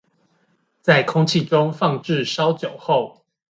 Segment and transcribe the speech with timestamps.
[0.81, 3.23] 在空氣中放置稍久後